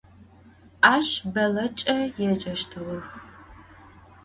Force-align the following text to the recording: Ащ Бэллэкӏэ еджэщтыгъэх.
Ащ 0.93 1.07
Бэллэкӏэ 1.33 1.97
еджэщтыгъэх. 2.29 3.07